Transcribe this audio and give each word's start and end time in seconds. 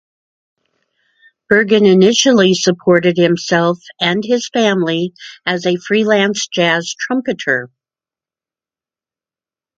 Burgon 1.47 1.85
initially 1.85 2.55
supported 2.55 3.17
himself 3.17 3.77
and 3.99 4.23
his 4.25 4.49
family 4.51 5.13
as 5.45 5.67
a 5.67 5.75
freelance 5.75 6.47
jazz 6.47 6.95
trumpeter. 6.99 7.69